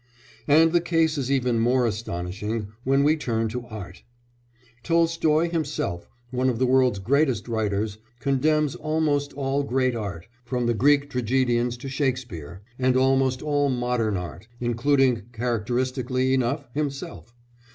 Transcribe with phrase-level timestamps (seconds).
[0.47, 4.01] And the case is even more astonishing when we turn to art.
[4.81, 10.73] Tolstoy, himself one of the world's greatest writers, condemns almost all great art, from the
[10.73, 17.35] Greek tragedians to Shakespeare, and almost all modern art including, characteristically enough, himself.